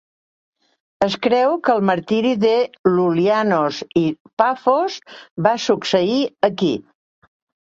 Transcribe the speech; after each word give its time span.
Es 1.07 1.17
creu 1.25 1.51
que 1.67 1.73
el 1.79 1.83
martiri 1.89 2.31
de 2.43 2.53
Lulianos 2.93 3.83
i 4.01 4.03
Paphos 4.43 4.97
va 5.49 5.55
succeir 5.69 6.19
aquí. 6.51 6.73